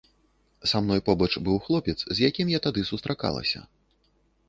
[0.71, 3.67] Са мной побач быў хлопец, з якім я тады сустракалася.